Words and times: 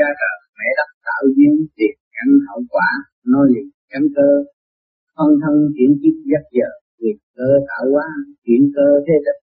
cha 0.00 0.10
trời 0.20 0.36
mẹ 0.58 0.68
đất 0.78 0.90
tạo 1.06 1.22
duyên 1.36 1.52
tiền 1.76 1.96
căn 2.14 2.28
hậu 2.48 2.60
quả, 2.72 2.88
nói 3.32 3.44
liền 3.52 3.68
căn 3.90 4.02
cơ, 4.16 4.30
phân 5.16 5.30
thân 5.42 5.54
chuyển 5.74 5.90
kiếp 6.00 6.16
giấc 6.30 6.44
giờ 6.56 6.70
việc 7.00 7.18
cơ 7.36 7.50
tạo 7.68 7.84
hóa 7.92 8.08
chuyển 8.44 8.62
cơ 8.76 8.88
thế 9.06 9.16
tịch 9.26 9.40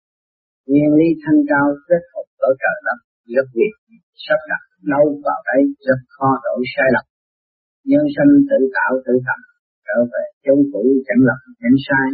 nguyên 0.68 0.90
lý 0.98 1.08
thanh 1.22 1.40
cao 1.50 1.66
kết 1.88 2.02
hợp 2.12 2.26
ở 2.48 2.50
trời 2.62 2.76
đất, 2.86 2.98
rất 3.34 3.46
việc 3.56 3.74
sắp 4.24 4.40
đặt 4.50 4.62
đâu 4.92 5.04
vào 5.26 5.40
đây 5.50 5.62
rất 5.86 6.00
khó 6.14 6.28
đổi 6.44 6.62
sai 6.74 6.88
lầm. 6.94 7.04
Nhân 7.90 8.04
sinh 8.14 8.32
tự 8.48 8.58
tạo 8.76 8.92
tự 9.06 9.14
tập 9.26 9.40
trở 9.86 9.98
về 10.12 10.24
chống 10.44 10.62
cũ 10.72 10.82
chẳng 11.06 11.22
lầm 11.28 11.40
chẳng 11.60 11.78
sai. 11.86 12.08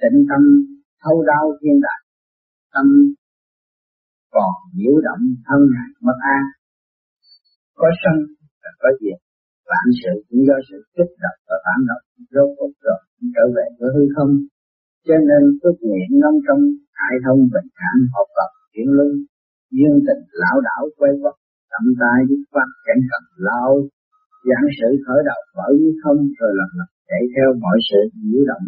Tịnh 0.00 0.18
tâm 0.30 0.42
thâu 1.02 1.16
đau 1.30 1.44
thiên 1.60 1.76
đại, 1.86 2.00
tâm 2.74 2.86
còn 4.34 4.52
nhiễu 4.76 4.94
động 5.06 5.24
thân 5.46 5.60
ngài 5.72 5.90
mất 6.06 6.18
an 6.36 6.44
có 7.80 7.88
sân, 8.02 8.16
là 8.62 8.70
có 8.80 8.88
diệt 9.00 9.18
vạn 9.70 9.86
sự 10.00 10.12
cũng 10.26 10.42
do 10.48 10.58
sự 10.68 10.78
kích 10.96 11.12
động 11.22 11.38
và 11.48 11.56
phản 11.64 11.80
động, 11.88 12.04
rốt 12.34 12.48
cuộc 12.58 12.74
rồi 12.84 13.00
trở 13.34 13.44
về 13.56 13.66
với 13.78 13.90
hư 13.94 14.04
không. 14.16 14.32
Cho 15.06 15.16
nên 15.28 15.42
ước 15.64 15.76
nguyện 15.86 16.10
ngâm 16.20 16.34
trong 16.46 16.60
hải 17.00 17.14
thông 17.24 17.40
bình 17.52 17.68
thản 17.78 17.96
học 18.14 18.28
tập 18.38 18.50
chuyển 18.72 18.88
luân, 18.96 19.10
dương 19.76 19.98
tình 20.06 20.22
lão 20.42 20.56
đảo 20.68 20.82
quay 20.98 21.12
quất 21.22 21.36
tâm 21.72 21.84
tai 22.00 22.18
dứt 22.28 22.42
phát 22.52 22.68
chẳng 22.86 23.02
cần 23.10 23.24
lao 23.48 23.70
giảng 24.48 24.68
sự 24.78 24.90
khởi 25.04 25.20
đầu 25.30 25.40
mở 25.56 25.68
với 25.80 25.92
không 26.02 26.20
rồi 26.38 26.52
lần 26.58 26.70
lần 26.78 26.90
chạy 27.08 27.22
theo 27.32 27.48
mọi 27.64 27.78
sự 27.88 28.00
nhiễu 28.26 28.42
động, 28.50 28.64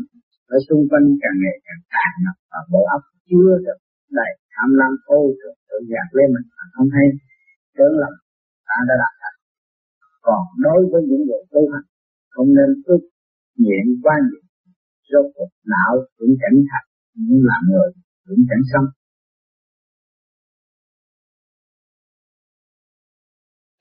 ở 0.55 0.57
xung 0.67 0.83
quanh 0.91 1.07
càng 1.23 1.39
ngày 1.43 1.57
càng 1.67 1.83
tàn 1.93 2.13
ngập 2.23 2.37
và 2.51 2.61
bộ 2.73 2.83
óc 2.97 3.03
chưa 3.29 3.51
được 3.67 3.79
đầy 4.19 4.33
tham 4.55 4.69
lam, 4.79 4.93
ô 5.19 5.21
tự 5.41 5.51
tự 5.69 5.77
gạt 5.93 6.09
lên 6.17 6.29
mình 6.35 6.49
mà 6.57 6.65
không 6.75 6.89
hay. 6.97 7.07
Tưởng 7.77 7.95
lầm 8.03 8.15
ta 8.69 8.79
đã 8.89 8.95
đạt 9.03 9.15
thành 9.21 9.39
còn 10.29 10.43
đối 10.67 10.81
với 10.91 11.03
những 11.09 11.23
người 11.27 11.43
tu 11.53 11.63
hành, 11.73 11.87
không 12.35 12.49
nên 12.59 12.71
ước 12.91 13.03
nguyện 13.63 13.87
quan 14.03 14.21
niệm 14.31 14.45
rốt 15.11 15.27
cuộc, 15.35 15.51
não 15.73 15.93
cũng 16.19 16.33
cảnh 16.43 16.59
thật 16.71 16.85
nhưng 17.27 17.43
làm 17.51 17.63
người 17.71 17.91
cũng 18.27 18.43
cảnh 18.51 18.65
sống. 18.73 18.89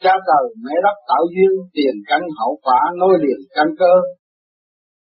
Cha 0.04 0.14
trời 0.28 0.44
mẹ 0.66 0.76
đất 0.86 0.98
tạo 1.10 1.24
duyên, 1.34 1.52
tiền 1.76 1.96
căn 2.10 2.22
hậu 2.40 2.54
quả, 2.66 2.80
nối 3.00 3.14
liền 3.24 3.40
căn 3.56 3.68
cơ. 3.80 3.94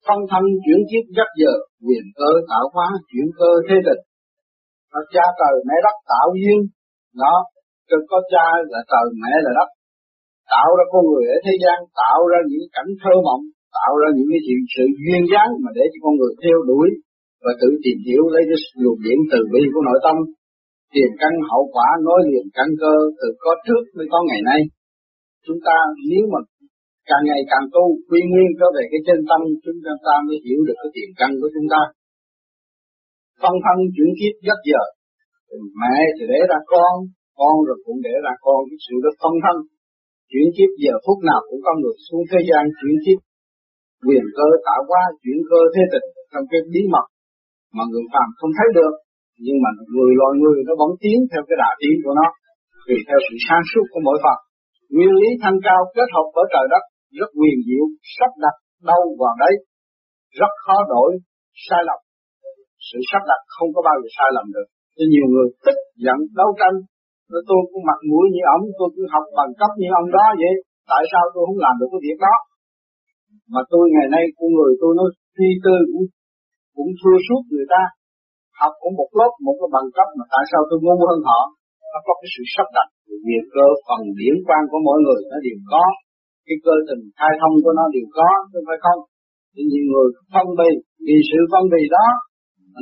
Phân 0.08 0.20
thân 0.32 0.44
chuyển 0.64 0.80
kiếp 0.90 1.06
rất 1.18 1.30
giờ, 1.42 1.54
quyền 1.86 2.06
cơ 2.20 2.30
tạo 2.52 2.66
hóa 2.74 2.88
chuyển 3.10 3.28
cơ 3.40 3.52
thế 3.68 3.76
định. 3.88 4.04
Cha 5.14 5.26
trời 5.40 5.56
mẹ 5.68 5.76
đất 5.86 5.98
tạo 6.12 6.28
duyên, 6.42 6.60
đó 7.22 7.36
chứ 7.88 7.98
có 8.12 8.18
cha 8.34 8.48
là 8.72 8.82
trời, 8.92 9.06
mẹ 9.22 9.34
là 9.46 9.52
đất. 9.60 9.70
Tạo 10.54 10.70
ra 10.78 10.86
con 10.92 11.04
người 11.10 11.26
ở 11.36 11.38
thế 11.46 11.54
gian, 11.64 11.78
tạo 12.02 12.20
ra 12.32 12.40
những 12.50 12.66
cảnh 12.76 12.92
thơ 13.02 13.14
mộng, 13.28 13.44
tạo 13.78 13.94
ra 14.02 14.08
những 14.16 14.30
cái 14.32 14.42
chuyện 14.46 14.62
sự 14.74 14.86
duyên 15.02 15.22
dáng 15.32 15.52
mà 15.64 15.70
để 15.78 15.84
cho 15.92 16.00
con 16.06 16.14
người 16.20 16.34
theo 16.44 16.58
đuổi 16.70 16.90
và 17.44 17.52
tự 17.62 17.70
tìm 17.84 17.98
hiểu, 18.08 18.24
lấy 18.34 18.44
cái 18.50 18.60
luồng 18.82 19.00
điển 19.06 19.20
từ 19.32 19.40
bi 19.52 19.62
của 19.74 19.84
nội 19.90 20.00
tâm. 20.06 20.18
Tiền 20.94 21.12
căn 21.22 21.34
hậu 21.50 21.64
quả 21.76 21.90
nói 22.08 22.20
liền 22.32 22.48
căn 22.58 22.68
cơ 22.82 22.94
từ 23.20 23.28
có 23.44 23.52
trước 23.66 23.84
mới 23.96 24.08
có 24.14 24.20
ngày 24.28 24.42
nay. 24.50 24.62
Chúng 25.46 25.60
ta 25.68 25.78
nếu 26.10 26.24
mà 26.34 26.40
càng 27.10 27.24
ngày 27.30 27.42
càng 27.52 27.66
tu, 27.76 27.86
quy 28.10 28.22
nguyên 28.30 28.50
trở 28.60 28.68
về 28.76 28.84
cái 28.92 29.02
chân 29.08 29.20
tâm, 29.30 29.42
chúng 29.64 29.80
ta 30.06 30.14
mới 30.28 30.38
hiểu 30.46 30.60
được 30.68 30.78
cái 30.82 30.92
tiền 30.96 31.10
căn 31.20 31.30
của 31.40 31.50
chúng 31.56 31.68
ta. 31.74 31.82
Phân 33.42 33.56
thân 33.66 33.78
chuyển 33.96 34.12
kiếp 34.20 34.36
rất 34.48 34.60
giờ. 34.70 34.84
Mẹ 35.82 35.96
thì 36.16 36.24
để 36.32 36.40
ra 36.52 36.60
con 36.72 36.94
con 37.40 37.56
rồi 37.68 37.78
cũng 37.86 38.00
để 38.08 38.16
là 38.28 38.34
con 38.46 38.60
cái 38.70 38.80
sự 38.86 38.96
đó 39.04 39.12
phân 39.22 39.36
thân. 39.44 39.58
Chuyển 40.32 40.48
kiếp 40.56 40.72
giờ 40.84 40.94
phút 41.06 41.18
nào 41.30 41.42
cũng 41.50 41.62
có 41.66 41.72
người 41.80 41.96
xuống 42.06 42.24
thế 42.30 42.40
gian 42.50 42.64
chuyển 42.78 42.96
kiếp. 43.04 43.20
Quyền 44.06 44.26
cơ 44.38 44.48
tạo 44.68 44.82
hóa, 44.90 45.04
chuyển 45.22 45.40
cơ 45.50 45.60
thế 45.74 45.84
tịch 45.94 46.08
trong 46.32 46.46
cái 46.52 46.62
bí 46.72 46.82
mật 46.94 47.06
mà 47.76 47.84
người 47.92 48.06
phàm 48.14 48.28
không 48.40 48.54
thấy 48.58 48.70
được. 48.78 48.94
Nhưng 49.46 49.58
mà 49.64 49.70
người 49.94 50.12
loài 50.20 50.34
người 50.42 50.60
nó 50.68 50.74
vẫn 50.82 50.92
tiến 51.04 51.18
theo 51.30 51.42
cái 51.48 51.58
đà 51.62 51.72
tiến 51.80 51.96
của 52.04 52.14
nó, 52.20 52.28
tùy 52.86 52.98
theo 53.08 53.20
sự 53.28 53.36
sáng 53.48 53.64
suốt 53.72 53.86
của 53.92 54.02
mỗi 54.08 54.18
phật. 54.24 54.40
Nguyên 54.94 55.14
lý 55.22 55.30
thanh 55.42 55.58
cao 55.68 55.82
kết 55.96 56.10
hợp 56.16 56.28
với 56.36 56.46
trời 56.54 56.66
đất, 56.74 56.84
rất 57.20 57.30
quyền 57.40 57.58
diệu, 57.68 57.86
sắp 58.16 58.32
đặt 58.44 58.56
đâu 58.90 59.02
vào 59.22 59.36
đấy, 59.44 59.54
rất 60.40 60.52
khó 60.64 60.78
đổi, 60.94 61.10
sai 61.66 61.82
lầm. 61.88 62.00
Sự 62.88 63.00
sắp 63.10 63.22
đặt 63.32 63.42
không 63.56 63.70
có 63.76 63.82
bao 63.88 63.96
giờ 64.02 64.10
sai 64.18 64.30
lầm 64.36 64.46
được. 64.56 64.68
Cho 64.96 65.04
nhiều 65.14 65.28
người 65.34 65.48
tức 65.66 65.78
giận, 66.06 66.18
đấu 66.40 66.50
tranh 66.60 66.76
rồi 67.36 67.44
tôi 67.50 67.60
cũng 67.72 67.84
mặt 67.90 68.00
mũi 68.10 68.26
như 68.34 68.42
ông, 68.56 68.64
tôi 68.80 68.88
cũng 68.94 69.08
học 69.14 69.26
bằng 69.38 69.52
cấp 69.60 69.72
như 69.80 69.88
ông 70.00 70.08
đó 70.18 70.26
vậy. 70.42 70.56
Tại 70.92 71.04
sao 71.12 71.24
tôi 71.34 71.42
không 71.48 71.60
làm 71.66 71.76
được 71.80 71.90
cái 71.94 72.02
việc 72.06 72.20
đó? 72.26 72.36
Mà 73.54 73.62
tôi 73.72 73.84
ngày 73.96 74.08
nay 74.16 74.24
con 74.38 74.50
người 74.56 74.72
tôi 74.82 74.92
nó 75.00 75.06
suy 75.36 75.50
tư 75.66 75.76
cũng 75.92 76.06
cũng 76.76 76.90
thua 77.00 77.18
suốt 77.28 77.42
người 77.52 77.68
ta. 77.74 77.84
Học 78.62 78.74
cũng 78.82 78.94
một 79.00 79.12
lớp, 79.20 79.32
một 79.46 79.56
cái 79.60 79.70
bằng 79.76 79.90
cấp 79.98 80.08
mà 80.18 80.26
tại 80.34 80.44
sao 80.50 80.62
tôi 80.70 80.78
ngu 80.82 80.98
hơn 81.10 81.20
họ? 81.30 81.42
Nó 81.92 82.00
có 82.06 82.14
cái 82.20 82.30
sự 82.34 82.44
sắp 82.56 82.68
đặt 82.78 82.88
việc 83.28 83.46
cơ 83.56 83.68
phần 83.86 84.02
điển 84.20 84.36
quan 84.46 84.62
của 84.70 84.80
mỗi 84.88 84.98
người 85.06 85.20
nó 85.32 85.38
đều 85.46 85.60
có. 85.72 85.84
Cái 86.48 86.58
cơ 86.66 86.74
tình 86.88 87.04
khai 87.18 87.34
thông 87.40 87.56
của 87.64 87.74
nó 87.80 87.86
đều 87.96 88.08
có, 88.18 88.30
chứ 88.52 88.60
phải 88.68 88.80
không? 88.86 89.00
Thì 89.54 89.62
nhiều 89.72 89.86
người 89.92 90.08
phân 90.34 90.48
bì, 90.60 90.72
vì 91.06 91.18
sự 91.30 91.40
phân 91.52 91.64
bì 91.74 91.84
đó 91.98 92.06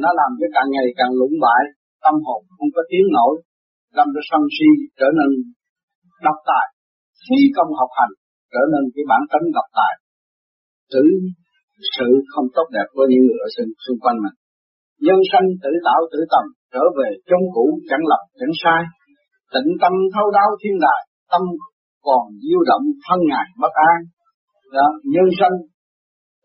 nó 0.04 0.10
làm 0.20 0.32
cho 0.40 0.48
càng 0.56 0.70
ngày 0.74 0.88
càng 1.00 1.12
lũng 1.20 1.36
bại, 1.44 1.64
tâm 2.04 2.16
hồn 2.26 2.42
không 2.56 2.70
có 2.76 2.82
tiếng 2.90 3.08
nổi 3.18 3.34
làm 3.98 4.08
cho 4.14 4.22
sân 4.30 4.42
si 4.56 4.70
trở 5.00 5.08
nên 5.18 5.30
độc 6.26 6.38
tài 6.50 6.66
phí 7.26 7.40
công 7.58 7.72
học 7.80 7.92
hành 8.00 8.14
trở 8.54 8.64
nên 8.74 8.84
cái 8.94 9.04
bản 9.12 9.22
tính 9.32 9.46
độc 9.58 9.68
tài. 9.78 9.94
Tự 10.94 11.06
sự 11.96 12.10
không 12.32 12.48
tốt 12.56 12.68
đẹp 12.76 12.88
của 12.96 13.06
những 13.10 13.24
người 13.26 13.40
ở 13.46 13.50
xung, 13.56 13.72
xung 13.84 14.00
quanh 14.04 14.18
mình. 14.24 14.38
Nhân 15.06 15.20
sanh 15.32 15.48
tự 15.64 15.72
tạo 15.88 16.02
tự 16.12 16.20
tầm 16.34 16.46
trở 16.74 16.84
về 16.98 17.10
trong 17.30 17.44
cũ 17.56 17.66
chẳng 17.90 18.06
lập 18.12 18.24
chẳng 18.40 18.56
sai. 18.62 18.82
Tịnh 19.54 19.70
tâm 19.82 19.94
thâu 20.14 20.28
đáo 20.38 20.50
thiên 20.62 20.76
đại 20.86 21.02
tâm 21.32 21.44
còn 22.08 22.24
diêu 22.44 22.62
động 22.72 22.86
thân 23.06 23.20
ngài 23.30 23.48
bất 23.62 23.74
an. 23.92 24.00
Đó, 24.78 24.88
nhân 25.14 25.28
sanh 25.40 25.56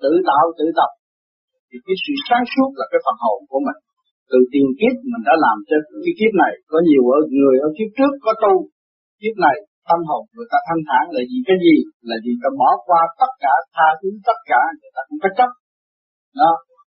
tự 0.02 0.12
tạo 0.28 0.44
tự 0.58 0.66
tập 0.78 0.90
thì 1.68 1.76
cái 1.86 1.96
sự 2.04 2.12
sáng 2.28 2.44
suốt 2.52 2.70
là 2.78 2.84
cái 2.90 3.00
phần 3.04 3.16
hồn 3.24 3.38
của 3.50 3.60
mình 3.66 3.78
từ 4.30 4.38
tiền 4.52 4.66
kiếp 4.78 4.94
mình 5.10 5.24
đã 5.28 5.34
làm 5.44 5.56
cho 5.68 5.76
cái 6.04 6.14
kiếp 6.18 6.32
này, 6.42 6.52
có 6.70 6.78
nhiều 6.88 7.04
ở 7.16 7.18
người 7.38 7.56
ở 7.66 7.68
kiếp 7.76 7.88
trước 7.96 8.12
có 8.24 8.32
tu. 8.42 8.54
Kiếp 9.20 9.34
này 9.46 9.56
tâm 9.88 10.00
hồn 10.08 10.22
người 10.34 10.48
ta 10.52 10.58
thanh 10.68 10.82
thản 10.88 11.04
là 11.14 11.22
gì 11.30 11.38
cái 11.48 11.56
gì? 11.64 11.76
Là 12.08 12.16
gì 12.24 12.32
ta 12.42 12.48
bỏ 12.60 12.70
qua 12.88 13.00
tất 13.20 13.32
cả, 13.44 13.54
tha 13.74 13.88
thứ 13.98 14.08
tất 14.28 14.38
cả, 14.50 14.60
người 14.78 14.92
ta 14.96 15.00
cũng 15.08 15.20
có 15.22 15.30
chấp. 15.38 15.50
Đó. 16.40 16.52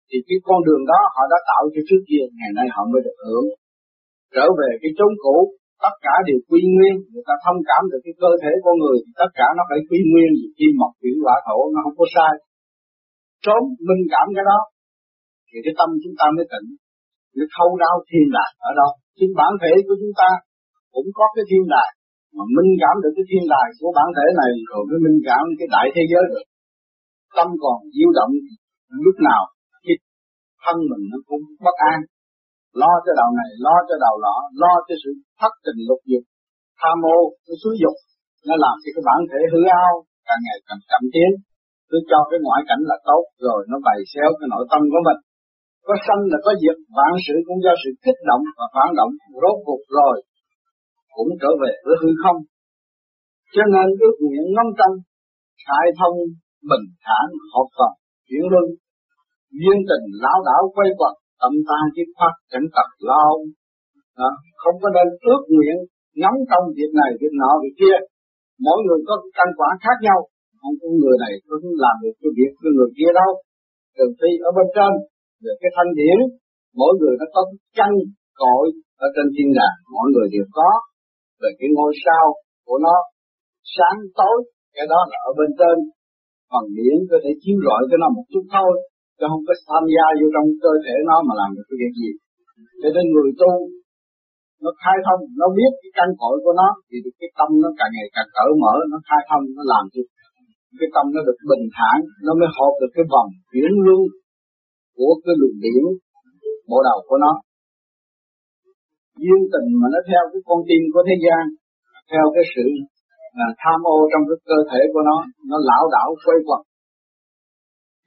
Thì 0.10 0.18
cái 0.28 0.38
con 0.48 0.60
đường 0.68 0.84
đó 0.92 1.00
họ 1.16 1.24
đã 1.34 1.40
tạo 1.50 1.64
cho 1.74 1.82
trước 1.88 2.02
kia, 2.10 2.24
ngày 2.40 2.52
nay 2.58 2.68
họ 2.76 2.82
mới 2.92 3.02
được 3.06 3.18
hưởng. 3.24 3.48
Trở 4.36 4.46
về 4.60 4.70
cái 4.82 4.92
chốn 4.98 5.12
cũ, 5.24 5.38
tất 5.86 5.96
cả 6.06 6.16
đều 6.28 6.40
quy 6.50 6.62
nguyên, 6.74 6.94
người 7.12 7.26
ta 7.30 7.36
thông 7.46 7.60
cảm 7.70 7.82
được 7.92 8.02
cái 8.06 8.16
cơ 8.24 8.32
thể 8.42 8.52
con 8.66 8.76
người, 8.82 8.98
thì 9.04 9.12
tất 9.22 9.32
cả 9.40 9.48
nó 9.58 9.62
phải 9.70 9.80
quy 9.90 10.00
nguyên 10.12 10.30
vì 10.40 10.48
kim 10.58 10.72
mộc 10.82 10.92
thủy 11.00 11.12
hỏa 11.24 11.36
thổ 11.48 11.58
nó 11.74 11.80
không 11.86 11.98
có 12.02 12.06
sai. 12.16 12.34
Trốn, 13.46 13.62
minh 13.88 14.04
cảm 14.14 14.28
cái 14.36 14.46
đó, 14.52 14.60
thì 15.48 15.58
cái 15.66 15.74
tâm 15.80 15.90
chúng 16.04 16.16
ta 16.20 16.26
mới 16.36 16.46
tỉnh 16.54 16.68
cái 17.40 17.50
thâu 17.56 17.70
đáo 17.84 17.96
thiên 18.10 18.28
đại 18.38 18.52
ở 18.70 18.72
đâu 18.80 18.92
chính 19.18 19.34
bản 19.40 19.52
thể 19.62 19.72
của 19.88 19.96
chúng 20.02 20.16
ta 20.22 20.30
cũng 20.96 21.08
có 21.18 21.26
cái 21.36 21.46
thiên 21.50 21.66
đại 21.76 21.90
mà 22.36 22.44
minh 22.56 22.72
cảm 22.82 22.96
được 23.04 23.14
cái 23.18 23.26
thiên 23.30 23.46
đài 23.54 23.68
của 23.80 23.92
bản 23.98 24.10
thể 24.16 24.28
này 24.42 24.52
rồi 24.70 24.82
mới 24.90 25.00
minh 25.06 25.20
cảm 25.28 25.44
cái 25.60 25.68
đại 25.76 25.86
thế 25.96 26.04
giới 26.12 26.24
được. 26.32 26.46
Tâm 27.38 27.48
còn 27.64 27.78
diêu 27.94 28.10
động, 28.20 28.34
lúc 29.06 29.18
nào 29.30 29.42
thì 29.84 29.94
thân 30.64 30.78
mình 30.90 31.04
nó 31.12 31.18
cũng 31.30 31.44
bất 31.66 31.76
an. 31.92 32.00
Lo 32.82 32.92
cho 33.06 33.12
đầu 33.22 33.30
này, 33.40 33.50
lo 33.66 33.76
cho 33.88 33.96
đầu 34.06 34.16
lọ 34.26 34.38
lo 34.62 34.74
cho 34.88 34.96
sự 35.04 35.12
thất 35.40 35.54
tình 35.66 35.80
lục 35.90 36.02
dục, 36.12 36.24
tham 36.82 36.98
ô 37.18 37.20
cái 37.46 37.56
xúi 37.62 37.76
dục. 37.82 37.96
Nó 38.48 38.56
làm 38.66 38.76
cho 38.82 38.90
cái 38.96 39.04
bản 39.10 39.20
thể 39.30 39.40
hư 39.52 39.62
ao 39.84 39.94
càng 40.28 40.42
ngày 40.46 40.58
càng 40.68 40.82
chậm 40.90 41.04
tiến. 41.14 41.32
Cứ 41.90 41.98
cho 42.10 42.20
cái 42.30 42.40
ngoại 42.46 42.62
cảnh 42.70 42.82
là 42.90 42.98
tốt, 43.10 43.24
rồi 43.46 43.60
nó 43.72 43.78
bày 43.88 44.00
xéo 44.12 44.30
cái 44.40 44.48
nội 44.54 44.66
tâm 44.72 44.82
của 44.92 45.02
mình 45.08 45.20
có 45.88 45.94
sanh 46.06 46.22
là 46.32 46.38
có 46.46 46.52
diệt, 46.62 46.78
vạn 46.98 47.14
sự 47.26 47.36
cũng 47.48 47.60
do 47.66 47.74
sự 47.82 47.90
kích 48.04 48.20
động 48.30 48.44
và 48.58 48.66
phản 48.76 48.90
động, 49.00 49.12
rốt 49.42 49.56
cuộc 49.66 49.84
rồi 49.98 50.16
cũng 51.16 51.32
trở 51.42 51.52
về 51.62 51.72
với 51.86 51.96
hư 52.02 52.10
không. 52.24 52.40
Cho 53.56 53.64
nên 53.74 53.88
ước 54.04 54.16
nguyện 54.24 54.46
ngâm 54.56 54.70
tâm, 54.80 54.92
khai 55.66 55.86
thông 56.00 56.18
bình 56.70 56.86
thản 57.06 57.26
hợp 57.54 57.68
phần 57.78 57.92
chuyển 58.28 58.46
luân, 58.52 58.66
duyên 59.60 59.78
tình 59.90 60.06
lão 60.24 60.40
đảo 60.50 60.62
quay 60.76 60.90
quật, 61.00 61.16
tâm 61.42 61.54
ta 61.70 61.80
chỉ 61.96 62.04
phát 62.18 62.34
cảnh 62.52 62.68
tật 62.76 62.90
lao 63.10 63.32
đó. 64.20 64.30
không 64.62 64.76
có 64.82 64.88
nên 64.96 65.08
ước 65.32 65.44
nguyện 65.54 65.78
ngắm 66.22 66.36
trong 66.50 66.64
việc 66.78 66.92
này, 67.02 67.10
việc 67.22 67.34
nọ, 67.42 67.52
việc 67.64 67.76
kia. 67.82 67.98
Mỗi 68.66 68.78
người 68.86 69.00
có 69.08 69.14
căn 69.38 69.48
quả 69.58 69.70
khác 69.84 69.98
nhau. 70.08 70.20
Không 70.62 70.76
có 70.82 70.88
người 71.00 71.16
này 71.24 71.34
có 71.48 71.56
làm 71.84 71.96
được 72.04 72.16
cái 72.22 72.32
việc 72.38 72.52
của 72.60 72.72
người 72.76 72.90
kia 72.98 73.12
đâu. 73.20 73.32
Trừ 73.96 74.06
phi 74.20 74.32
ở 74.48 74.50
bên 74.58 74.68
trên 74.76 74.92
về 75.44 75.54
cái 75.62 75.72
thanh 75.76 75.92
điển, 76.00 76.18
mỗi 76.80 76.92
người 77.00 77.14
nó 77.20 77.26
có 77.36 77.42
căn, 77.78 77.92
cội 78.42 78.66
ở 79.06 79.08
trên 79.16 79.28
thiên 79.36 79.50
đàng, 79.60 79.78
mỗi 79.96 80.08
người 80.14 80.28
đều 80.34 80.46
có. 80.58 80.70
Về 81.42 81.50
cái 81.60 81.70
ngôi 81.76 81.92
sao 82.04 82.26
của 82.68 82.80
nó 82.86 82.96
sáng 83.76 83.98
tối, 84.20 84.38
cái 84.76 84.86
đó 84.92 85.00
là 85.12 85.18
ở 85.30 85.32
bên 85.40 85.52
trên. 85.60 85.78
Phần 86.52 86.66
điển 86.78 86.96
có 87.12 87.18
thể 87.24 87.32
chiếu 87.42 87.58
rọi 87.66 87.82
cho 87.90 87.98
nó 88.02 88.08
một 88.18 88.26
chút 88.34 88.46
thôi, 88.56 88.72
chứ 89.18 89.26
không 89.32 89.44
có 89.48 89.54
tham 89.70 89.84
gia 89.94 90.06
vô 90.20 90.28
trong 90.36 90.48
cơ 90.64 90.72
thể 90.86 90.96
nó 91.10 91.18
mà 91.28 91.34
làm 91.42 91.50
được 91.56 91.66
cái 91.70 91.78
việc 91.82 91.94
gì. 92.02 92.12
Cho 92.82 92.90
nên 92.96 93.06
người 93.14 93.32
tu, 93.42 93.52
nó 94.64 94.72
khai 94.82 94.98
thông, 95.06 95.22
nó 95.40 95.48
biết 95.58 95.72
cái 95.82 95.92
căn 95.98 96.10
cội 96.22 96.36
của 96.44 96.54
nó, 96.62 96.68
thì 96.88 96.98
cái 97.20 97.30
tâm 97.38 97.50
nó 97.64 97.70
càng 97.80 97.92
ngày 97.96 98.08
càng 98.16 98.30
cởi 98.38 98.52
mở, 98.64 98.74
nó 98.92 98.98
khai 99.08 99.22
thông, 99.30 99.44
nó 99.58 99.64
làm 99.74 99.84
cho 99.94 100.02
cái 100.80 100.90
tâm 100.96 101.06
nó 101.16 101.22
được 101.28 101.40
bình 101.52 101.66
thản, 101.76 101.98
nó 102.26 102.32
mới 102.40 102.50
hợp 102.58 102.74
được 102.82 102.92
cái 102.96 103.06
vòng 103.14 103.30
chuyển 103.52 103.74
luân 103.86 104.02
của 105.00 105.14
cái 105.24 105.34
luồng 105.40 105.58
điển 105.64 105.84
bộ 106.70 106.78
đầu 106.90 107.00
của 107.08 107.20
nó. 107.26 107.32
Duyên 109.24 109.42
tình 109.54 109.68
mà 109.80 109.88
nó 109.94 110.00
theo 110.10 110.24
cái 110.32 110.42
con 110.48 110.60
tim 110.68 110.82
của 110.94 111.04
thế 111.08 111.16
gian, 111.26 111.44
theo 112.12 112.26
cái 112.36 112.46
sự 112.54 112.68
là 113.40 113.48
tham 113.62 113.80
ô 113.96 113.98
trong 114.12 114.24
cái 114.30 114.40
cơ 114.50 114.58
thể 114.70 114.82
của 114.94 115.04
nó 115.10 115.18
nó 115.50 115.58
lão 115.70 115.84
đảo 115.96 116.10
quay 116.26 116.40
quẩn 116.48 116.62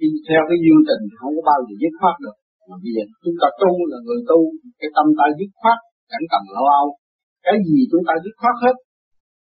đi 0.03 0.09
theo 0.29 0.43
cái 0.49 0.59
duyên 0.62 0.79
tình 0.89 1.03
không 1.19 1.33
có 1.37 1.43
bao 1.50 1.59
giờ 1.67 1.75
dứt 1.81 1.93
khoát 1.99 2.17
được. 2.25 2.37
Mà 2.69 2.77
bây 2.83 2.91
giờ 2.94 3.03
chúng 3.23 3.37
ta 3.41 3.49
tu 3.61 3.73
là 3.91 3.99
người 4.05 4.21
tu, 4.31 4.39
cái 4.81 4.91
tâm 4.97 5.06
ta 5.19 5.27
dứt 5.39 5.50
khoát, 5.61 5.79
chẳng 6.11 6.27
cần 6.33 6.43
lo 6.56 6.65
âu. 6.83 6.89
Cái 7.47 7.56
gì 7.69 7.79
chúng 7.91 8.05
ta 8.09 8.15
dứt 8.25 8.35
khoát 8.41 8.56
hết? 8.65 8.77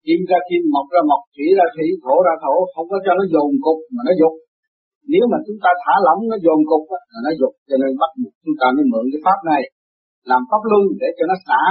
Kim 0.06 0.20
ra 0.30 0.40
kim 0.48 0.62
mộc 0.74 0.88
ra 0.94 1.02
mộc 1.12 1.22
thủy 1.34 1.48
ra 1.60 1.66
thủy, 1.76 1.88
thổ 2.04 2.16
ra 2.28 2.34
thổ, 2.44 2.56
không 2.74 2.88
có 2.92 2.98
cho 3.06 3.12
nó 3.20 3.24
dồn 3.34 3.50
cục 3.66 3.80
mà 3.94 4.02
nó 4.08 4.14
dục 4.22 4.34
nếu 5.14 5.24
mà 5.32 5.38
chúng 5.46 5.60
ta 5.64 5.72
thả 5.84 5.94
lỏng, 6.06 6.22
nó 6.32 6.38
dồn 6.46 6.60
cục 6.70 6.84
là 7.14 7.20
nó 7.26 7.32
dục, 7.40 7.54
cho 7.70 7.76
nên 7.82 7.92
bắt 8.02 8.12
buộc 8.22 8.34
chúng 8.44 8.58
ta 8.62 8.68
mới 8.76 8.86
mượn 8.92 9.06
cái 9.12 9.22
pháp 9.26 9.40
này, 9.52 9.64
làm 10.32 10.42
pháp 10.50 10.62
luân 10.70 10.84
để 11.02 11.10
cho 11.18 11.26
nó 11.32 11.36
xả. 11.48 11.62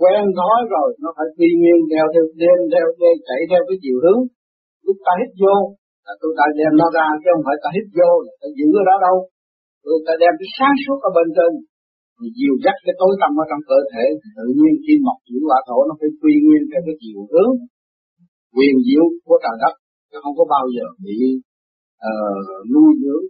Quen 0.00 0.22
thói 0.38 0.58
rồi, 0.74 0.88
nó 1.02 1.10
phải 1.16 1.28
quy 1.36 1.48
nguyên 1.60 1.80
theo 1.90 2.04
theo 2.12 2.24
đêm 2.42 2.58
theo 2.72 2.86
đêm, 3.00 3.16
chạy 3.28 3.40
theo 3.50 3.62
cái 3.68 3.76
chiều 3.82 3.98
hướng. 4.04 4.20
Lúc 4.86 4.96
ta 5.06 5.12
hít 5.20 5.30
vô, 5.42 5.56
là 6.06 6.12
tôi 6.20 6.30
ta 6.38 6.44
đem 6.58 6.72
nó 6.80 6.86
ra, 6.96 7.06
chứ 7.20 7.28
không 7.32 7.44
phải 7.48 7.56
ta 7.62 7.68
hít 7.76 7.86
vô 7.98 8.10
là 8.26 8.32
ta 8.40 8.48
giữ 8.58 8.68
ở 8.80 8.82
đó 8.90 8.96
đâu. 9.06 9.16
Tôi 9.84 9.96
ta 10.06 10.12
đem 10.22 10.32
cái 10.40 10.48
sáng 10.56 10.76
suốt 10.82 10.98
ở 11.08 11.10
bên 11.16 11.28
trên 11.36 11.52
thì 12.18 12.26
dìu 12.38 12.54
dắt 12.64 12.76
cái 12.86 12.94
tối 13.00 13.12
tâm 13.20 13.32
ở 13.42 13.44
trong 13.50 13.62
cơ 13.70 13.78
thể. 13.92 14.04
Tự 14.38 14.46
nhiên 14.58 14.72
khi 14.84 14.94
mọc 15.06 15.18
chuyển 15.26 15.42
quả 15.48 15.58
thổ, 15.68 15.78
nó 15.88 15.92
phải 16.00 16.10
quy 16.20 16.34
nguyên 16.44 16.62
theo 16.70 16.80
cái 16.86 16.96
chiều 17.02 17.20
hướng. 17.32 17.52
Quyền 18.56 18.74
diệu 18.86 19.04
của 19.26 19.38
trời 19.44 19.56
đất, 19.62 19.74
chứ 20.08 20.16
không 20.22 20.34
có 20.38 20.44
bao 20.54 20.64
giờ 20.74 20.86
bị 21.04 21.16
uh, 22.08 22.46
nuôi 22.72 22.90
dưỡng 23.02 23.24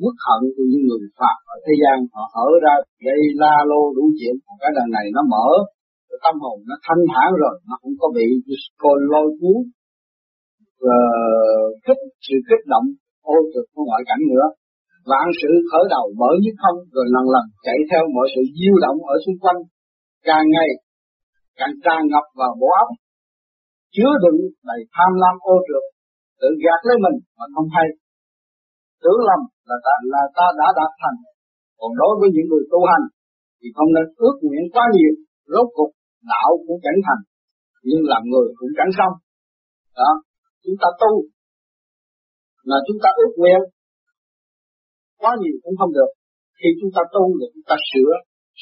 quốc 0.00 0.16
hận 0.26 0.42
của 0.54 0.66
những 0.70 0.84
người 0.86 1.02
phạm 1.18 1.38
ở 1.54 1.56
thế 1.64 1.74
gian. 1.82 1.96
Họ 2.14 2.24
hở 2.34 2.48
ra 2.64 2.74
gây 3.06 3.20
la 3.42 3.54
lô 3.70 3.82
đủ 3.96 4.04
chuyện. 4.18 4.34
Cái 4.62 4.70
đằng 4.76 4.90
này 4.96 5.06
nó 5.16 5.22
mở 5.34 5.48
cái 6.08 6.18
tâm 6.24 6.34
hồn 6.42 6.56
nó 6.68 6.76
thanh 6.86 7.02
thản 7.12 7.28
rồi 7.42 7.54
nó 7.68 7.74
không 7.82 7.94
có 8.00 8.06
bị 8.16 8.26
cô 8.82 8.90
lôi 9.12 9.28
cuốn. 9.40 9.58
Uh, 10.92 11.66
kích 11.86 12.02
sự 12.26 12.36
kích 12.48 12.64
động 12.72 12.86
ô 13.34 13.36
trực 13.52 13.66
của 13.74 13.84
ngoại 13.88 14.02
cảnh 14.08 14.22
nữa. 14.32 14.46
Vạn 15.10 15.26
sự 15.40 15.50
khởi 15.70 15.84
đầu 15.94 16.04
mở 16.20 16.30
nhất 16.42 16.56
không 16.62 16.78
rồi 16.94 17.06
lần 17.14 17.26
lần 17.34 17.44
chạy 17.66 17.78
theo 17.90 18.02
mọi 18.14 18.26
sự 18.34 18.42
diêu 18.56 18.74
động 18.84 18.98
ở 19.12 19.14
xung 19.24 19.38
quanh. 19.42 19.60
Càng 20.28 20.46
ngày 20.54 20.70
càng 21.58 21.74
tràn 21.84 22.00
ngập 22.10 22.26
vào 22.40 22.52
bộ 22.60 22.68
óc 22.82 22.88
chứa 23.94 24.12
đựng 24.24 24.40
đầy 24.68 24.80
tham 24.94 25.10
lam 25.22 25.34
ô 25.52 25.54
trượt 25.66 25.84
tự 26.40 26.48
gạt 26.64 26.80
lấy 26.88 26.96
mình 27.04 27.16
mà 27.38 27.44
không 27.54 27.68
hay 27.76 27.88
tưởng 29.02 29.20
lầm 29.28 29.40
là 29.68 29.76
ta, 29.86 29.94
là 30.12 30.22
ta 30.38 30.46
đã 30.60 30.68
đạt 30.78 30.92
thành. 31.00 31.18
Còn 31.78 31.90
đối 32.00 32.12
với 32.20 32.28
những 32.34 32.48
người 32.50 32.64
tu 32.72 32.80
hành 32.90 33.04
thì 33.58 33.68
không 33.76 33.90
nên 33.96 34.06
ước 34.24 34.36
nguyện 34.42 34.64
quá 34.74 34.84
nhiều 34.96 35.12
rốt 35.52 35.66
cục 35.76 35.90
đạo 36.32 36.50
cũng 36.66 36.80
chẳng 36.84 37.00
thành 37.06 37.22
nhưng 37.88 38.02
làm 38.12 38.22
người 38.30 38.48
cũng 38.58 38.72
chẳng 38.78 38.92
xong. 38.98 39.14
Đó 40.00 40.10
chúng 40.64 40.76
ta 40.82 40.88
tu 41.02 41.12
là 42.70 42.78
chúng 42.86 42.98
ta 43.02 43.08
ước 43.20 43.32
nguyện 43.36 43.60
quá 45.20 45.32
nhiều 45.40 45.56
cũng 45.62 45.76
không 45.78 45.92
được. 45.98 46.10
Khi 46.58 46.68
chúng 46.80 46.92
ta 46.96 47.02
tu 47.14 47.22
thì 47.38 47.46
chúng 47.54 47.66
ta 47.70 47.76
sửa 47.90 48.12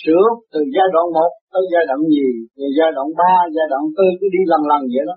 sửa 0.03 0.25
từ 0.53 0.61
giai 0.75 0.89
đoạn 0.95 1.07
1 1.17 1.31
tới 1.53 1.65
giai 1.73 1.85
đoạn 1.89 2.01
gì 2.17 2.29
từ 2.57 2.65
giai 2.79 2.91
đoạn 2.97 3.09
3, 3.21 3.55
giai 3.57 3.67
đoạn 3.73 3.83
4 3.97 4.19
cứ 4.19 4.27
đi 4.35 4.41
lần 4.53 4.63
lần 4.71 4.83
vậy 4.95 5.05
đó. 5.11 5.17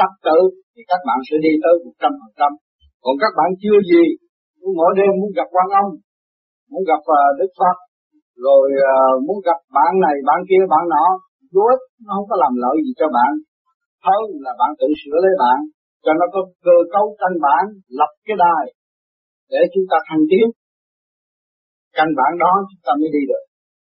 Tập 0.00 0.12
tự 0.26 0.38
thì 0.72 0.80
các 0.90 1.00
bạn 1.08 1.18
sẽ 1.28 1.36
đi 1.46 1.52
tới 1.62 1.74
một 1.84 1.94
trăm 2.02 2.12
phần 2.20 2.32
trăm. 2.40 2.50
Còn 3.04 3.14
các 3.22 3.32
bạn 3.38 3.48
chưa 3.62 3.78
gì 3.90 4.04
mỗi 4.80 4.92
đêm 4.98 5.12
muốn 5.20 5.30
gặp 5.38 5.48
quan 5.54 5.68
ông 5.82 5.90
muốn 6.70 6.82
gặp 6.90 7.02
uh, 7.14 7.30
đức 7.40 7.50
phật 7.58 7.76
rồi 8.46 8.66
uh, 8.90 9.14
muốn 9.26 9.38
gặp 9.48 9.58
bạn 9.76 9.92
này 10.04 10.16
bạn 10.28 10.40
kia 10.48 10.62
bạn 10.72 10.84
nọ. 10.94 11.06
Vô 11.54 11.64
ích 11.74 11.82
nó 12.04 12.10
không 12.16 12.28
có 12.30 12.36
làm 12.44 12.52
lợi 12.62 12.76
gì 12.84 12.92
cho 13.00 13.08
bạn 13.16 13.32
hơn 14.06 14.24
là 14.44 14.52
bạn 14.60 14.70
tự 14.80 14.88
sửa 15.00 15.18
lấy 15.24 15.34
bạn 15.42 15.58
cho 16.04 16.12
nó 16.20 16.26
có 16.34 16.40
cơ 16.66 16.76
cấu 16.94 17.06
căn 17.20 17.32
bản 17.44 17.62
lập 17.98 18.12
cái 18.26 18.36
đài 18.44 18.64
để 19.52 19.60
chúng 19.72 19.86
ta 19.90 19.96
thành 20.08 20.24
tiến. 20.30 20.46
Căn 21.96 22.08
bản 22.18 22.32
đó 22.42 22.52
chúng 22.68 22.82
ta 22.86 22.92
mới 23.00 23.10
đi 23.16 23.22
được. 23.30 23.44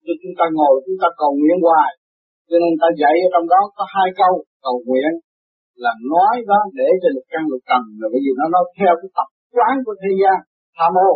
Chứ 0.04 0.12
chúng 0.22 0.36
ta 0.40 0.46
ngồi 0.58 0.76
chúng 0.86 0.98
ta 1.02 1.08
cầu 1.22 1.32
nguyện 1.40 1.60
hoài. 1.68 1.92
Cho 2.50 2.58
nên 2.64 2.72
ta 2.82 2.88
dạy 3.02 3.16
ở 3.26 3.28
trong 3.34 3.48
đó 3.54 3.62
có 3.78 3.84
hai 3.96 4.08
câu 4.22 4.34
cầu 4.66 4.78
nguyện 4.88 5.12
là 5.84 5.94
nói 6.14 6.34
đó 6.52 6.60
để 6.80 6.90
cho 7.02 7.10
lục 7.16 7.26
căn 7.32 7.44
lục 7.52 7.64
trần 7.70 7.82
là 8.00 8.08
bởi 8.12 8.22
vì 8.26 8.32
nó 8.40 8.46
nói 8.56 8.64
theo 8.78 8.94
cái 9.02 9.10
tập 9.18 9.30
quán 9.56 9.74
của 9.86 9.96
thế 10.02 10.12
gian 10.22 10.38
tham 10.78 10.92
ô 11.10 11.12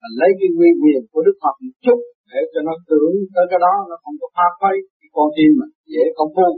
là 0.00 0.08
lấy 0.20 0.30
cái 0.38 0.48
nguyên 0.56 0.74
quyền 0.82 1.02
của 1.10 1.22
Đức 1.26 1.36
Phật 1.42 1.56
một 1.64 1.76
chút 1.84 1.98
để 2.32 2.40
cho 2.52 2.60
nó 2.68 2.74
tưởng 2.88 3.14
tới 3.34 3.44
cái 3.50 3.60
đó, 3.66 3.74
nó 3.90 3.96
không 4.02 4.16
có 4.20 4.26
phá 4.36 4.46
phái 4.60 4.74
cái 4.98 5.08
con 5.16 5.28
tim 5.36 5.50
mà 5.60 5.66
dễ 5.92 6.04
công 6.18 6.32
phu. 6.36 6.48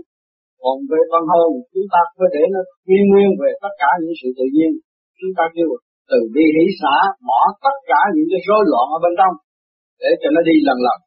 Còn 0.63 0.77
về 0.91 1.01
văn 1.13 1.25
hồn 1.33 1.51
chúng 1.73 1.89
ta 1.93 2.01
phải 2.17 2.29
để 2.35 2.43
nó 2.55 2.61
nguyên 2.87 3.05
nguyên 3.11 3.31
về 3.43 3.51
tất 3.63 3.73
cả 3.83 3.91
những 4.01 4.17
sự 4.21 4.29
tự 4.39 4.47
nhiên. 4.55 4.73
Chúng 5.19 5.33
ta 5.39 5.45
kêu 5.55 5.69
từ 6.11 6.19
bi 6.35 6.45
hỷ 6.57 6.65
xã 6.81 6.95
bỏ 7.29 7.41
tất 7.65 7.77
cả 7.91 8.01
những 8.15 8.29
cái 8.31 8.41
rối 8.47 8.63
loạn 8.71 8.87
ở 8.97 8.99
bên 9.05 9.13
trong 9.21 9.35
để 10.03 10.11
cho 10.21 10.29
nó 10.35 10.41
đi 10.49 10.57
lần 10.69 10.79
lần. 10.87 10.99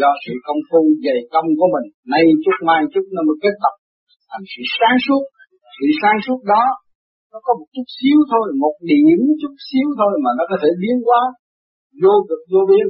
Do 0.00 0.10
sự 0.24 0.34
công 0.46 0.60
phu 0.68 0.80
dày 1.04 1.18
công 1.34 1.48
của 1.58 1.68
mình, 1.74 1.86
nay 2.12 2.22
chút 2.44 2.56
mai 2.68 2.80
chút 2.92 3.04
nó 3.14 3.20
mới 3.28 3.36
kết 3.42 3.54
tập 3.64 3.74
thành 4.30 4.44
sự 4.52 4.62
sáng 4.78 4.98
suốt. 5.04 5.22
Sự 5.76 5.86
sáng 6.00 6.18
suốt 6.26 6.40
đó 6.52 6.62
nó 7.32 7.38
có 7.46 7.52
một 7.58 7.68
chút 7.74 7.86
xíu 7.98 8.18
thôi 8.30 8.44
một 8.64 8.76
điểm 8.90 9.18
chút 9.40 9.54
xíu 9.68 9.86
thôi 10.00 10.12
mà 10.24 10.30
nó 10.38 10.44
có 10.50 10.56
thể 10.62 10.70
biến 10.82 10.96
hóa. 11.06 11.22
Vô 12.02 12.14
cực 12.28 12.42
vô 12.52 12.62
biên. 12.70 12.86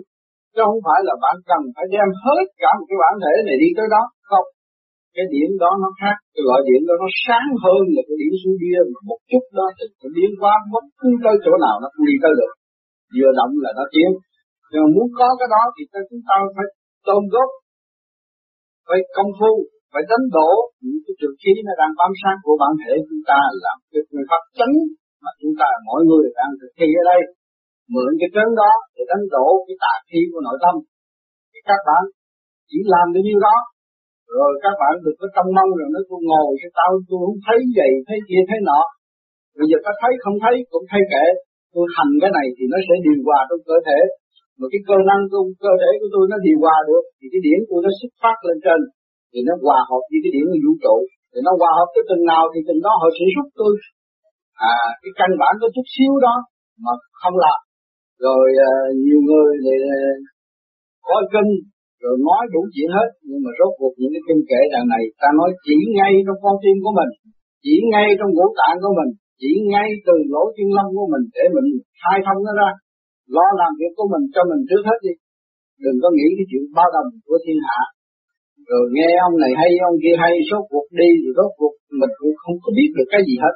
Chứ 0.52 0.60
không 0.68 0.82
phải 0.86 1.00
là 1.08 1.14
bạn 1.24 1.36
cần 1.50 1.60
phải 1.74 1.86
đem 1.94 2.08
hết 2.24 2.44
cả 2.62 2.70
một 2.78 2.86
cái 2.88 2.98
bản 3.02 3.14
thể 3.22 3.34
này 3.48 3.56
đi 3.62 3.68
tới 3.78 3.86
đó. 3.94 4.02
Không. 4.30 4.46
Cái 5.16 5.26
điểm 5.34 5.50
đó 5.62 5.70
nó 5.82 5.90
khác. 6.00 6.16
Cái 6.34 6.42
loại 6.46 6.60
điểm 6.68 6.82
đó 6.88 6.94
nó 7.02 7.08
sáng 7.24 7.48
hơn 7.64 7.82
là 7.94 8.02
cái 8.08 8.16
điểm 8.22 8.34
xuống 8.40 8.56
bia 8.60 8.80
mà 8.92 9.00
một 9.10 9.20
chút 9.30 9.44
đó 9.58 9.66
thì 9.76 9.84
nó 10.00 10.08
biến 10.16 10.30
hóa 10.40 10.54
bất 10.74 10.84
cứ 11.00 11.08
tới 11.24 11.34
chỗ 11.44 11.52
nào 11.64 11.76
nó 11.82 11.88
cũng 11.94 12.04
đi 12.10 12.16
tới 12.24 12.32
được. 12.40 12.52
Vừa 13.16 13.32
động 13.38 13.52
là 13.64 13.70
nó 13.78 13.84
tiến. 13.94 14.10
Nhưng 14.72 14.86
muốn 14.94 15.08
có 15.18 15.28
cái 15.38 15.48
đó 15.54 15.62
thì 15.74 15.82
chúng 16.08 16.22
ta 16.28 16.36
phải 16.56 16.66
tôn 17.06 17.22
gốc, 17.34 17.48
phải 18.88 19.00
công 19.16 19.30
phu 19.38 19.52
phải 19.92 20.02
đánh 20.10 20.24
đổ 20.36 20.50
những 20.84 21.00
cái 21.04 21.14
trường 21.18 21.36
khí 21.40 21.52
nó 21.66 21.72
đang 21.80 21.92
bám 22.00 22.12
sát 22.20 22.36
của 22.44 22.56
bản 22.62 22.72
thể 22.82 22.92
chúng 23.08 23.22
ta 23.30 23.38
làm 23.64 23.76
cái 23.90 24.00
người 24.10 24.26
pháp 24.30 24.42
chánh 24.58 24.74
mà 25.24 25.30
chúng 25.40 25.54
ta 25.60 25.68
mỗi 25.88 26.00
người 26.08 26.26
đang 26.38 26.52
thực 26.60 26.72
thi 26.78 26.88
ở 27.00 27.02
đây. 27.10 27.20
Mượn 27.92 28.10
cái 28.20 28.30
trấn 28.34 28.48
đó 28.60 28.72
để 28.94 29.02
đánh 29.10 29.24
đổ 29.34 29.46
cái 29.66 29.76
tà 29.82 29.94
khí 30.08 30.20
của 30.32 30.42
nội 30.46 30.58
tâm. 30.64 30.74
Thì 31.52 31.58
các 31.68 31.80
bạn 31.88 32.02
chỉ 32.70 32.78
làm 32.94 33.06
được 33.14 33.24
như 33.28 33.36
đó. 33.46 33.56
Rồi 34.38 34.52
các 34.64 34.74
bạn 34.80 34.92
được 35.04 35.16
có 35.20 35.26
trong 35.34 35.48
mong 35.56 35.70
rồi 35.78 35.88
nó 35.94 36.00
tôi 36.08 36.20
ngồi 36.30 36.50
cho 36.60 36.68
tao 36.78 36.90
tôi 37.08 37.18
không 37.24 37.40
thấy 37.46 37.58
vậy, 37.78 37.92
thấy 38.08 38.18
kia, 38.28 38.42
thấy 38.48 38.58
nọ. 38.68 38.80
Bây 39.58 39.66
giờ 39.70 39.78
ta 39.84 39.92
thấy 40.00 40.12
không 40.22 40.36
thấy 40.44 40.54
cũng 40.72 40.86
thay 40.90 41.02
kệ. 41.12 41.26
Tôi 41.74 41.84
hành 41.96 42.12
cái 42.22 42.30
này 42.38 42.46
thì 42.56 42.64
nó 42.72 42.78
sẽ 42.86 42.94
điều 43.04 43.18
hòa 43.26 43.40
trong 43.48 43.62
cơ 43.68 43.76
thể. 43.86 43.98
Mà 44.58 44.66
cái 44.72 44.80
cơ 44.88 44.96
năng 45.08 45.22
trong 45.32 45.48
cơ 45.64 45.72
thể 45.80 45.90
của 46.00 46.10
tôi 46.14 46.24
nó 46.32 46.36
điều 46.46 46.58
hòa 46.64 46.76
được, 46.88 47.04
thì 47.18 47.26
cái 47.32 47.40
điển 47.46 47.58
tôi 47.68 47.78
nó 47.84 47.90
xuất 47.98 48.12
phát 48.22 48.36
lên 48.48 48.58
trên 48.64 48.80
thì 49.32 49.38
nó 49.48 49.54
hòa 49.64 49.80
hợp 49.90 50.02
với 50.10 50.18
cái 50.22 50.30
điểm 50.34 50.46
vũ 50.64 50.72
trụ 50.84 50.96
thì 51.30 51.38
nó 51.46 51.52
hòa 51.60 51.72
hợp 51.78 51.88
tới 51.94 52.02
từng 52.08 52.24
nào 52.32 52.44
thì 52.52 52.58
từng 52.68 52.80
đó 52.86 52.92
họ 53.00 53.08
sẽ 53.16 53.24
giúp 53.34 53.46
tôi. 53.60 53.72
À 54.74 54.76
cái 55.02 55.12
căn 55.18 55.30
bản 55.40 55.52
có 55.60 55.66
chút 55.74 55.86
xíu 55.94 56.12
đó 56.26 56.34
mà 56.84 56.92
không 57.20 57.36
làm. 57.44 57.58
Rồi 58.24 58.46
à, 58.70 58.72
nhiều 59.04 59.20
người 59.28 59.50
thì 59.64 59.74
à, 59.96 60.00
có 61.06 61.16
kinh 61.32 61.50
rồi 62.02 62.14
nói 62.28 62.42
đủ 62.54 62.62
chuyện 62.74 62.90
hết 62.96 63.08
nhưng 63.28 63.40
mà 63.44 63.50
rốt 63.58 63.72
cuộc 63.78 63.94
những 64.00 64.12
cái 64.14 64.22
kinh 64.28 64.42
kệ 64.50 64.60
đàn 64.72 64.84
này 64.94 65.04
ta 65.20 65.28
nói 65.38 65.50
chỉ 65.66 65.76
ngay 65.96 66.12
trong 66.26 66.38
con 66.44 66.54
tim 66.62 66.76
của 66.84 66.94
mình 66.98 67.10
chỉ 67.64 67.74
ngay 67.92 68.08
trong 68.18 68.30
ngũ 68.32 68.46
tạng 68.60 68.76
của 68.82 68.94
mình 68.98 69.10
chỉ 69.40 69.52
ngay 69.72 69.88
từ 70.06 70.14
lỗ 70.34 70.44
chân 70.56 70.68
lông 70.76 70.90
của 70.96 71.08
mình 71.12 71.24
để 71.36 71.44
mình 71.56 71.68
khai 72.00 72.18
thông 72.26 72.40
nó 72.46 72.52
ra. 72.60 72.70
Lo 73.34 73.46
làm 73.60 73.72
việc 73.80 73.92
của 73.98 74.08
mình 74.12 74.24
cho 74.34 74.42
mình 74.50 74.60
trước 74.68 74.82
hết 74.88 74.98
đi. 75.06 75.14
Đừng 75.84 75.98
có 76.02 76.08
nghĩ 76.16 76.28
cái 76.36 76.46
chuyện 76.50 76.64
bao 76.78 76.88
đồng 76.94 77.08
của 77.26 77.38
thiên 77.44 77.58
hạ 77.68 77.80
rồi 78.70 78.84
nghe 78.96 79.10
ông 79.28 79.34
này 79.44 79.52
hay, 79.60 79.70
ông 79.88 79.96
kia 80.02 80.16
hay 80.22 80.32
số 80.48 80.58
cuộc 80.70 80.86
đi 81.00 81.10
rồi 81.22 81.32
rốt 81.38 81.50
cuộc 81.58 81.74
mình 82.00 82.12
cũng 82.20 82.34
không 82.42 82.56
có 82.62 82.68
biết 82.78 82.90
được 82.96 83.08
cái 83.12 83.22
gì 83.28 83.36
hết. 83.44 83.54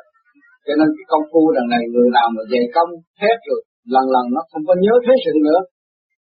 Cho 0.66 0.75
nên 0.78 0.88
cái 0.96 1.06
công 1.12 1.25
phu 1.30 1.42
đằng 1.56 1.68
này 1.75 1.82
người 1.92 2.08
nào 2.16 2.28
mà 2.34 2.42
dày 2.52 2.64
công 2.76 2.90
hết 3.22 3.38
rồi, 3.48 3.60
lần 3.94 4.04
lần 4.14 4.25
nó 4.36 4.40
không 4.50 4.64
có 4.68 4.75
nhớ 4.84 4.94
thế 5.04 5.14
sự 5.25 5.34
nữa. 5.48 5.60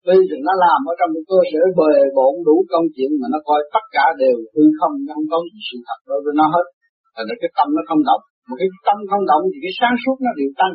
Tuy 0.07 0.19
rằng 0.29 0.43
nó 0.49 0.55
làm 0.65 0.81
ở 0.91 0.93
trong 0.99 1.11
một 1.15 1.25
cơ 1.31 1.39
sở 1.51 1.63
bề 1.79 1.95
bộn 2.17 2.33
đủ 2.47 2.57
công 2.73 2.87
chuyện 2.95 3.11
mà 3.21 3.27
nó 3.35 3.39
coi 3.49 3.61
tất 3.75 3.85
cả 3.97 4.07
đều 4.23 4.37
hư 4.55 4.65
không, 4.79 4.95
nó 5.07 5.11
không 5.17 5.29
có 5.33 5.39
sự 5.69 5.77
thật 5.87 5.99
đối 6.11 6.21
với 6.25 6.35
nó 6.41 6.47
hết. 6.55 6.67
Thành 7.15 7.27
ra 7.29 7.35
cái 7.41 7.51
tâm 7.57 7.69
nó 7.77 7.83
không 7.89 8.03
động. 8.09 8.23
Một 8.49 8.57
cái 8.61 8.69
tâm 8.87 8.99
không 9.11 9.25
động 9.31 9.45
thì 9.51 9.59
cái 9.65 9.73
sáng 9.79 9.97
suốt 10.03 10.17
nó 10.25 10.31
đều 10.41 10.51
tăng. 10.61 10.75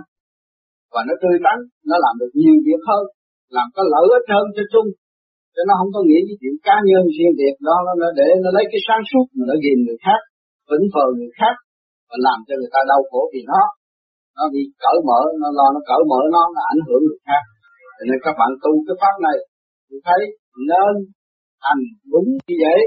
Và 0.94 1.02
nó 1.08 1.14
tươi 1.22 1.38
tắn, 1.46 1.58
nó 1.90 1.96
làm 2.06 2.14
được 2.22 2.32
nhiều 2.42 2.58
việc 2.68 2.82
hơn, 2.90 3.04
làm 3.58 3.68
có 3.76 3.82
lợi 3.94 4.06
ích 4.18 4.28
hơn 4.34 4.46
cho 4.56 4.64
chung 4.74 4.88
cho 5.56 5.62
nó 5.68 5.74
không 5.80 5.92
có 5.96 6.02
nghĩ 6.08 6.20
với 6.28 6.36
chuyện 6.42 6.56
cá 6.68 6.76
nhân 6.88 7.04
riêng 7.16 7.34
biệt 7.40 7.56
đó, 7.68 7.78
nó 8.02 8.10
để 8.20 8.28
nó 8.44 8.50
lấy 8.58 8.66
cái 8.72 8.82
sáng 8.88 9.04
suốt 9.10 9.26
mà 9.36 9.44
nó 9.50 9.56
ghiền 9.64 9.80
người 9.86 10.00
khác, 10.06 10.20
vĩnh 10.70 10.88
phờ 10.94 11.06
người 11.18 11.32
khác 11.40 11.56
và 12.10 12.18
làm 12.28 12.38
cho 12.48 12.54
người 12.60 12.72
ta 12.76 12.82
đau 12.92 13.02
khổ 13.10 13.22
vì 13.34 13.42
nó. 13.52 13.62
Nó 14.38 14.44
bị 14.54 14.64
cởi 14.84 14.98
mở, 15.08 15.22
nó 15.42 15.48
lo 15.58 15.68
nó 15.76 15.82
cởi 15.90 16.02
mở 16.12 16.20
nó 16.36 16.44
nó 16.56 16.62
ảnh 16.74 16.82
hưởng 16.88 17.02
người 17.06 17.22
khác. 17.28 17.42
Cho 17.98 18.04
nên 18.10 18.18
các 18.26 18.34
bạn 18.40 18.52
tu 18.64 18.72
cái 18.88 18.96
pháp 19.02 19.16
này, 19.28 19.38
tôi 19.88 20.00
thấy 20.08 20.22
nên 20.70 20.94
hành 21.66 21.82
đúng 22.14 22.28
như 22.46 22.56
vậy 22.64 22.80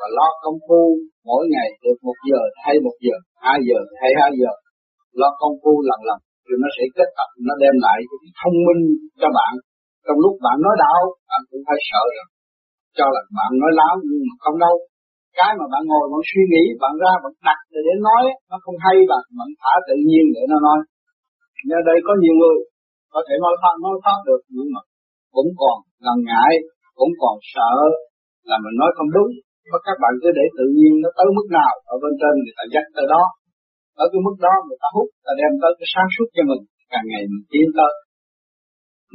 và 0.00 0.06
lo 0.18 0.28
công 0.44 0.58
phu 0.66 0.82
mỗi 1.28 1.42
ngày, 1.52 1.68
được 1.84 1.98
một 2.06 2.18
giờ 2.28 2.40
hay 2.64 2.74
một 2.86 2.96
giờ, 3.04 3.16
hai 3.44 3.58
giờ 3.68 3.78
hay 4.00 4.10
hai 4.20 4.30
giờ. 4.40 4.52
Lo 5.20 5.28
công 5.40 5.54
phu 5.62 5.72
lần 5.88 6.00
lần 6.08 6.18
rồi 6.46 6.58
nó 6.62 6.68
sẽ 6.76 6.84
kết 6.96 7.08
tập, 7.18 7.28
nó 7.46 7.54
đem 7.62 7.74
lại 7.86 7.98
cái 8.22 8.32
thông 8.40 8.56
minh 8.66 8.82
cho 9.20 9.28
bạn 9.38 9.52
trong 10.04 10.18
lúc 10.24 10.34
bạn 10.46 10.56
nói 10.64 10.74
đạo 10.84 11.00
bạn 11.30 11.40
cũng 11.50 11.62
phải 11.66 11.78
sợ 11.90 12.04
rồi 12.16 12.28
cho 12.98 13.06
là 13.14 13.22
bạn 13.38 13.50
nói 13.62 13.72
láo 13.80 13.94
nhưng 14.08 14.22
mà 14.28 14.34
không 14.42 14.56
đâu. 14.64 14.76
Cái 15.38 15.50
mà 15.58 15.66
bạn 15.72 15.82
ngồi 15.90 16.04
bạn 16.12 16.22
suy 16.30 16.42
nghĩ 16.52 16.64
bạn 16.82 16.94
ra 17.02 17.12
bạn 17.22 17.32
đặt 17.48 17.60
để, 17.72 17.80
để 17.86 17.94
nói 18.08 18.22
nó 18.50 18.56
không 18.64 18.78
hay 18.84 18.96
bạn 19.10 19.24
bạn 19.38 19.50
thả 19.60 19.72
tự 19.88 19.96
nhiên 20.08 20.24
để 20.36 20.42
nó 20.52 20.56
nói. 20.66 20.80
Nhưng 21.66 21.82
đây 21.88 21.98
có 22.06 22.12
nhiều 22.22 22.34
người 22.40 22.58
có 23.12 23.20
thể 23.26 23.34
nói 23.44 23.54
pháp 23.62 23.74
nói 23.84 23.96
pháp 24.04 24.18
được 24.28 24.42
nhưng 24.54 24.68
mà 24.74 24.80
cũng 25.36 25.50
còn 25.60 25.76
ngần 26.04 26.18
ngại 26.28 26.52
cũng 26.98 27.12
còn 27.22 27.36
sợ 27.54 27.72
là 28.50 28.56
mình 28.64 28.76
nói 28.80 28.90
không 28.96 29.10
đúng. 29.16 29.30
Và 29.72 29.78
các 29.86 29.96
bạn 30.02 30.12
cứ 30.20 30.28
để 30.38 30.44
tự 30.58 30.66
nhiên 30.76 30.92
nó 31.02 31.08
tới 31.18 31.28
mức 31.36 31.46
nào 31.58 31.72
ở 31.92 31.94
bên 32.02 32.12
trên 32.20 32.34
người 32.42 32.56
ta 32.58 32.64
dắt 32.72 32.84
tới 32.96 33.06
đó. 33.14 33.22
Ở 34.02 34.04
cái 34.12 34.20
mức 34.26 34.36
đó 34.46 34.54
người 34.66 34.78
ta 34.82 34.88
hút 34.96 35.08
ta 35.24 35.32
đem 35.40 35.52
tới 35.62 35.72
cái 35.78 35.88
sáng 35.92 36.08
suốt 36.14 36.28
cho 36.34 36.42
mình. 36.50 36.62
Càng 36.92 37.06
ngày 37.10 37.22
mình 37.30 37.44
tiến 37.52 37.66
tới 37.78 37.92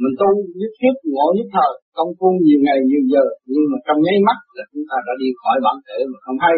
mình 0.04 0.16
tu 0.20 0.30
nhất 0.60 0.72
thiết, 0.78 0.94
ngộ 1.12 1.26
nhất 1.36 1.48
thời, 1.54 1.72
công 1.96 2.10
phu 2.18 2.28
nhiều 2.46 2.60
ngày, 2.64 2.78
nhiều 2.88 3.04
giờ. 3.12 3.24
Nhưng 3.52 3.64
mà 3.70 3.78
trong 3.86 3.98
nháy 4.04 4.16
mắt 4.28 4.38
là 4.56 4.64
chúng 4.70 4.84
ta 4.90 4.96
đã 5.06 5.12
đi 5.22 5.28
khỏi 5.40 5.56
bản 5.66 5.76
thể 5.86 5.98
mà 6.10 6.18
không 6.24 6.38
hay. 6.44 6.56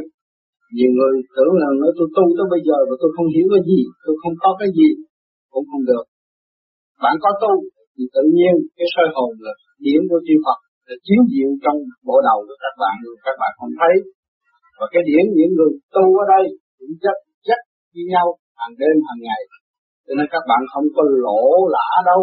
Nhiều 0.77 0.91
người 0.97 1.15
tưởng 1.37 1.55
là, 1.63 1.69
nói 1.81 1.93
tôi 1.99 2.09
tu 2.17 2.25
tới 2.37 2.47
bây 2.55 2.61
giờ 2.69 2.79
mà 2.89 2.95
tôi 3.01 3.11
không 3.17 3.29
hiểu 3.35 3.47
cái 3.53 3.63
gì, 3.71 3.81
tôi 4.05 4.15
không 4.23 4.35
có 4.43 4.51
cái 4.61 4.71
gì, 4.79 4.89
cũng 5.53 5.67
không 5.71 5.85
được. 5.91 6.05
Bạn 7.05 7.15
có 7.25 7.31
tu 7.43 7.53
thì 7.95 8.05
tự 8.15 8.25
nhiên 8.37 8.55
cái 8.77 8.89
soi 8.95 9.09
hồn 9.15 9.31
là 9.45 9.53
điểm 9.87 10.01
của 10.11 10.21
chư 10.27 10.35
Phật 10.45 10.59
là 10.87 10.95
chiếu 11.07 11.21
diệu 11.33 11.51
trong 11.65 11.79
bộ 12.09 12.17
đầu 12.29 12.39
của 12.47 12.59
các 12.65 12.75
bạn 12.83 12.95
nhưng 13.03 13.19
các 13.27 13.37
bạn 13.43 13.53
không 13.59 13.73
thấy. 13.81 13.95
Và 14.79 14.87
cái 14.93 15.03
điểm 15.11 15.25
những 15.39 15.53
người 15.57 15.73
tu 15.95 16.05
ở 16.23 16.25
đây 16.35 16.45
cũng 16.79 16.93
rất 17.05 17.19
rất 17.49 17.61
với 17.95 18.05
nhau 18.13 18.27
hàng 18.61 18.75
đêm, 18.81 18.97
hàng 19.09 19.21
ngày. 19.27 19.43
Cho 20.07 20.13
nên 20.19 20.27
các 20.35 20.45
bạn 20.51 20.63
không 20.73 20.87
có 20.97 21.03
lỗ 21.25 21.43
lã 21.77 21.89
đâu 22.11 22.21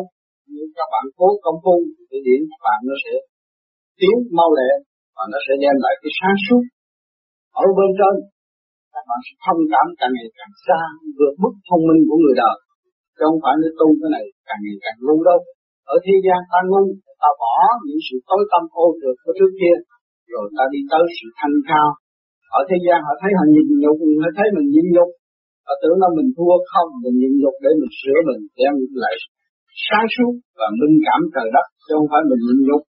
nếu 0.51 0.65
các 0.77 0.87
bạn 0.93 1.05
cố 1.17 1.27
công 1.45 1.59
phu, 1.63 1.75
thì 2.09 2.17
điện 2.27 2.41
các 2.51 2.61
bạn 2.67 2.79
nó 2.87 2.95
sẽ 3.03 3.13
tiến 3.99 4.15
mau 4.37 4.49
lẹ 4.57 4.71
và 5.15 5.23
nó 5.31 5.39
sẽ 5.45 5.53
đem 5.63 5.75
lại 5.83 5.93
cái 6.01 6.11
sáng 6.19 6.37
suốt 6.45 6.63
ở 7.63 7.65
bên 7.77 7.89
trên. 7.99 8.15
Các 8.93 9.03
bạn 9.09 9.19
sẽ 9.25 9.33
thông 9.45 9.61
cảm 9.73 9.85
càng 9.99 10.13
ngày 10.15 10.29
càng 10.37 10.53
xa, 10.65 10.79
vượt 11.17 11.33
mức 11.43 11.53
thông 11.67 11.83
minh 11.87 12.01
của 12.07 12.17
người 12.21 12.35
đời. 12.43 12.57
Chứ 13.15 13.21
không 13.27 13.39
phải 13.43 13.55
nó 13.61 13.69
tu 13.79 13.87
cái 13.99 14.09
này 14.15 14.25
càng 14.47 14.61
ngày 14.63 14.77
càng 14.83 14.97
ngu 15.05 15.17
đâu. 15.29 15.39
Ở 15.93 15.95
thế 16.05 16.15
gian 16.25 16.39
ta 16.51 16.59
ngu, 16.69 16.83
ta 17.21 17.29
bỏ 17.41 17.55
những 17.85 18.01
sự 18.07 18.15
tối 18.29 18.41
tâm 18.51 18.63
ô 18.83 18.85
trượt 18.99 19.15
của 19.23 19.33
trước 19.37 19.51
kia, 19.59 19.75
rồi 20.33 20.45
ta 20.57 20.63
đi 20.73 20.79
tới 20.91 21.03
sự 21.17 21.27
thanh 21.39 21.57
cao. 21.69 21.89
Ở 22.59 22.61
thế 22.69 22.77
gian 22.85 22.97
họ 23.05 23.13
thấy 23.21 23.31
họ 23.37 23.45
nhịn 23.53 23.67
nhục, 23.81 23.97
họ 24.23 24.29
thấy 24.37 24.47
mình 24.55 24.67
nhịn 24.73 24.87
nhục. 24.95 25.09
Họ 25.65 25.73
tưởng 25.81 25.97
là 26.03 26.09
mình 26.17 26.29
thua 26.35 26.55
không, 26.71 26.89
mình 27.03 27.15
nhịn 27.21 27.33
nhục 27.41 27.55
để 27.63 27.71
mình 27.81 27.93
sửa 27.99 28.19
mình, 28.27 28.41
đem 28.59 28.73
lại 29.03 29.15
sáng 29.87 30.07
suốt 30.15 30.33
và 30.59 30.67
minh 30.79 30.95
cảm 31.07 31.21
trời 31.35 31.47
đất 31.55 31.67
chứ 31.85 31.91
không 31.97 32.09
phải 32.11 32.21
mình 32.29 32.41
nhịn 32.45 32.59
nhục 32.67 32.83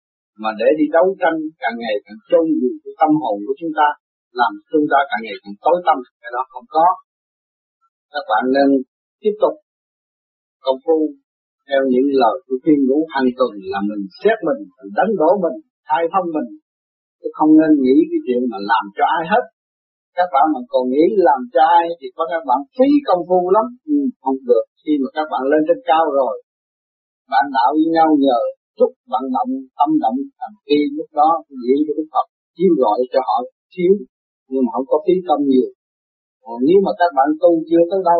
mà 0.44 0.50
để 0.60 0.70
đi 0.80 0.86
đấu 0.98 1.08
tranh 1.22 1.38
càng 1.62 1.76
ngày 1.82 1.96
càng 2.06 2.20
chôn 2.30 2.46
vùi 2.60 2.74
cái 2.84 2.94
tâm 3.00 3.12
hồn 3.22 3.38
của 3.46 3.56
chúng 3.60 3.74
ta 3.80 3.88
làm 4.40 4.52
chúng 4.72 4.86
ta 4.92 5.00
càng 5.10 5.22
ngày 5.26 5.38
càng 5.44 5.56
tối 5.66 5.78
tâm 5.88 5.98
cái 6.22 6.32
đó 6.36 6.42
không 6.54 6.68
có 6.76 6.86
các 8.14 8.24
bạn 8.32 8.44
nên 8.56 8.68
tiếp 9.22 9.36
tục 9.44 9.56
công 10.66 10.80
phu 10.86 10.98
theo 11.68 11.82
những 11.94 12.10
lời 12.22 12.36
của 12.46 12.58
khuyên 12.64 12.80
ngũ 12.88 13.00
hàng 13.14 13.30
tuần 13.38 13.52
là 13.72 13.80
mình 13.90 14.04
xét 14.20 14.38
mình, 14.48 14.62
mình 14.78 14.92
đánh 14.98 15.12
đổ 15.20 15.32
mình, 15.46 15.58
khai 15.88 16.04
thông 16.14 16.28
mình, 16.36 16.50
chứ 17.20 17.28
không 17.38 17.52
nên 17.60 17.72
nghĩ 17.84 17.96
cái 18.10 18.20
chuyện 18.26 18.42
mà 18.52 18.58
làm 18.72 18.84
cho 18.96 19.04
ai 19.18 19.24
hết. 19.32 19.44
Các 20.18 20.28
bạn 20.34 20.46
mà 20.54 20.62
còn 20.72 20.84
nghĩ 20.94 21.06
làm 21.28 21.42
cho 21.54 21.62
ai 21.80 21.86
thì 22.00 22.08
có 22.18 22.24
các 22.32 22.44
bạn 22.50 22.60
phí 22.76 22.90
công 23.08 23.22
phu 23.28 23.40
lắm, 23.56 23.66
ừ, 23.94 23.98
không 24.24 24.40
được. 24.50 24.66
Khi 24.82 24.94
mà 25.02 25.10
các 25.18 25.28
bạn 25.32 25.44
lên 25.52 25.62
trên 25.68 25.80
cao 25.90 26.04
rồi, 26.20 26.34
bạn 27.32 27.46
đạo 27.56 27.70
với 27.78 27.90
nhau 27.96 28.10
nhờ 28.26 28.40
chút 28.78 28.92
vận 29.12 29.26
động, 29.36 29.52
tâm 29.78 29.90
động, 30.04 30.18
thành 30.40 30.56
khi 30.66 30.78
lúc 30.98 31.10
đó 31.20 31.30
diễn 31.64 31.80
của 31.86 31.96
Đức 32.00 32.08
Phật 32.14 32.28
chiếu 32.56 32.72
gọi 32.84 32.98
cho 33.14 33.20
họ 33.28 33.38
chiếu, 33.74 33.94
nhưng 34.50 34.64
mà 34.66 34.70
không 34.76 34.88
có 34.92 34.98
phí 35.06 35.14
công 35.28 35.44
nhiều. 35.52 35.70
Còn 36.44 36.58
nếu 36.68 36.80
mà 36.86 36.92
các 37.00 37.12
bạn 37.18 37.30
tu 37.42 37.52
chưa 37.70 37.84
tới 37.90 38.02
đâu, 38.10 38.20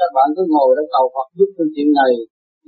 các 0.00 0.10
bạn 0.16 0.28
cứ 0.36 0.42
ngồi 0.54 0.70
để 0.76 0.84
cầu 0.94 1.06
Phật 1.14 1.28
giúp 1.38 1.50
tôi 1.56 1.68
chuyện 1.74 1.90
này, 2.00 2.12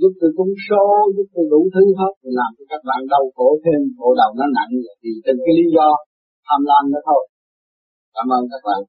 giúp 0.00 0.12
tôi 0.20 0.30
cúng 0.38 0.52
số, 0.66 0.84
giúp 1.16 1.28
tôi 1.34 1.44
đủ 1.52 1.60
thứ 1.74 1.84
hết, 2.00 2.12
làm 2.38 2.50
cho 2.56 2.64
các 2.72 2.82
bạn 2.88 3.00
đau 3.12 3.24
khổ 3.36 3.48
thêm, 3.64 3.80
bộ 3.98 4.08
đầu 4.20 4.30
nó 4.38 4.46
nặng 4.56 4.72
vì 5.02 5.12
từng 5.24 5.40
cái 5.44 5.54
lý 5.58 5.66
do 5.76 5.88
tham 6.46 6.60
lam 6.70 6.84
đó 6.92 7.00
thôi. 7.08 7.22
Cảm 8.16 8.26
ơn 8.36 8.42
các 8.52 8.62
bạn. 8.68 8.80